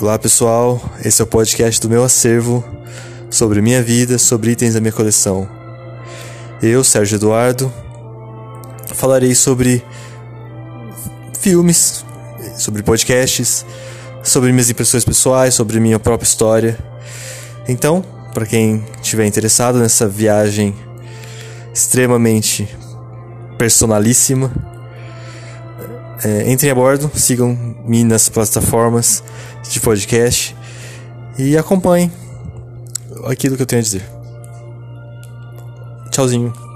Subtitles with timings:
[0.00, 2.64] Olá pessoal, esse é o podcast do meu acervo
[3.28, 5.48] sobre minha vida, sobre itens da minha coleção.
[6.62, 7.72] Eu, Sérgio Eduardo,
[8.94, 9.84] falarei sobre
[11.40, 12.04] filmes,
[12.56, 13.66] sobre podcasts,
[14.22, 16.78] sobre minhas impressões pessoais, sobre minha própria história.
[17.66, 18.00] Então,
[18.32, 20.76] para quem estiver interessado nessa viagem
[21.74, 22.68] extremamente
[23.58, 24.77] personalíssima,
[26.24, 29.22] é, entrem a bordo, sigam-me nas plataformas
[29.70, 30.56] de podcast
[31.38, 32.10] e acompanhem
[33.24, 34.02] aquilo que eu tenho a dizer.
[36.10, 36.67] Tchauzinho.